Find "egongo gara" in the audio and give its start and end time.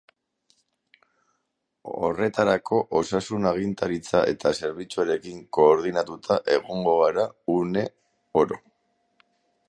6.55-7.27